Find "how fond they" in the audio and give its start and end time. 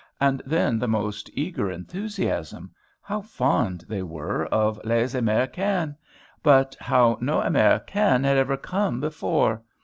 3.03-4.01